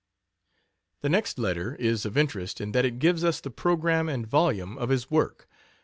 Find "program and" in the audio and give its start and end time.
3.51-4.25